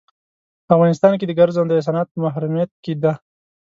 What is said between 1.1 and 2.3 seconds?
کې د ګرځندوی صنعت په